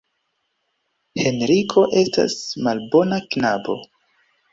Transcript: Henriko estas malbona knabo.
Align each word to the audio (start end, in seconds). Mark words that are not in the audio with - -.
Henriko 1.23 1.83
estas 2.01 2.37
malbona 2.69 3.21
knabo. 3.35 3.77